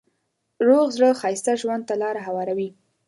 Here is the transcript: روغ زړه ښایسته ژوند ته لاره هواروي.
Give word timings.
روغ 0.67 0.85
زړه 0.95 1.09
ښایسته 1.21 1.53
ژوند 1.61 1.83
ته 1.89 1.95
لاره 2.01 2.21
هواروي. 2.27 2.69